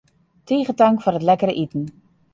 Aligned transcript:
Tige 0.47 0.73
tank 0.79 0.97
foar 1.03 1.17
it 1.19 1.27
lekkere 1.29 1.53
iten. 1.63 1.83